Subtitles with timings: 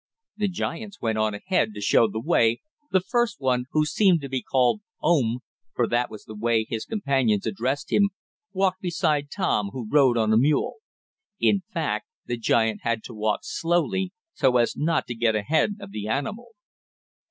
[0.35, 2.61] The giants went on ahead, to show the way,
[2.91, 5.41] the first one, who seemed to be called "Oom,"
[5.75, 8.09] for that was the way his companions addressed him,
[8.51, 10.77] walked beside Tom, who rode on a mule.
[11.39, 15.91] In fact the giant had to walk slowly, so as not to get ahead of
[15.91, 16.53] the animal.